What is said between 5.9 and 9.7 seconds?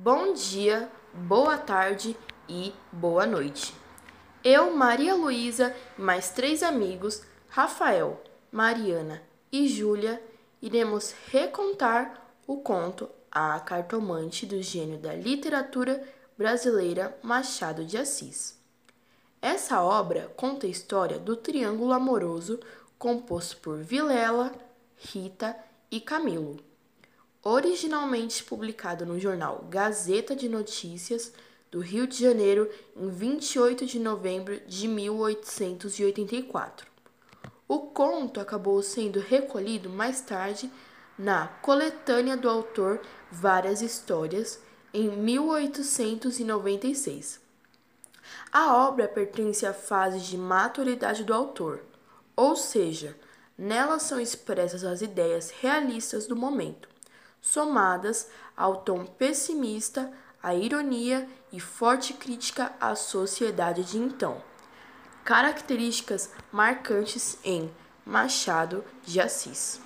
e mais três amigos, Rafael, Mariana e